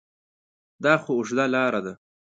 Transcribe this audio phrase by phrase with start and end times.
[0.83, 1.93] دا خو اوږده لاره ده؟